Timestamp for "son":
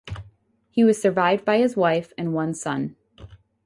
2.55-2.95